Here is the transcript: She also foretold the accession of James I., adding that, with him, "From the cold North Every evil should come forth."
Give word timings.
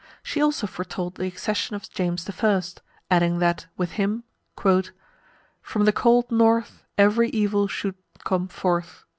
She 0.23 0.41
also 0.41 0.65
foretold 0.65 1.13
the 1.17 1.27
accession 1.27 1.75
of 1.75 1.87
James 1.91 2.27
I., 2.27 2.61
adding 3.11 3.37
that, 3.37 3.67
with 3.77 3.91
him, 3.91 4.23
"From 4.57 5.85
the 5.85 5.93
cold 5.93 6.31
North 6.31 6.83
Every 6.97 7.29
evil 7.29 7.67
should 7.67 7.93
come 8.25 8.47
forth." 8.47 9.03